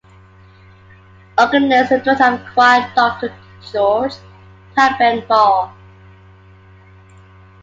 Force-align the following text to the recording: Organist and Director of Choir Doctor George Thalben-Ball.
Organist 1.37 1.91
and 1.91 2.03
Director 2.03 2.25
of 2.33 2.53
Choir 2.55 2.91
Doctor 2.95 3.31
George 3.71 4.13
Thalben-Ball. 4.75 5.71